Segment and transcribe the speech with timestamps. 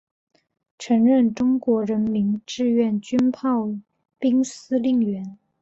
[0.79, 3.75] 曾任中国人民志愿军炮
[4.17, 5.37] 兵司令员。